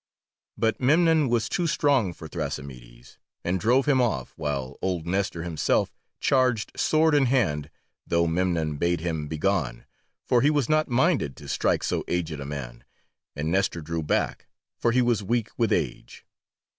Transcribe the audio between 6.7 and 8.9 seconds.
sword in hand, though Memnon